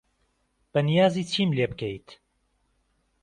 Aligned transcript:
بەنیازی 0.71 1.23
چیم 1.31 1.49
لێ 1.57 1.65
بکەیت؟ 1.71 2.07